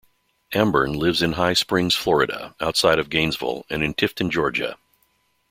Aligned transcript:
Amburn 0.51 0.95
lives 0.95 1.21
in 1.21 1.33
High 1.33 1.53
Springs, 1.53 1.93
Florida, 1.93 2.55
outside 2.59 2.97
of 2.97 3.11
Gainesville 3.11 3.67
and 3.69 3.83
in 3.83 3.93
Tifton, 3.93 4.31
Georgia. 4.31 4.79